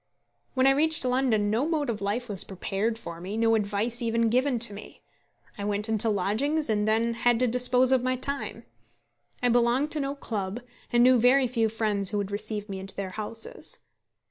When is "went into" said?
5.63-6.09